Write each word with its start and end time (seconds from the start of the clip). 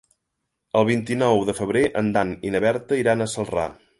El 0.79 0.85
vint-i-nou 0.87 1.43
de 1.51 1.55
febrer 1.59 1.85
en 2.03 2.11
Dan 2.17 2.33
i 2.49 2.53
na 2.57 2.65
Berta 2.65 3.01
iran 3.05 3.21
a 3.27 3.31
Celrà. 3.37 3.71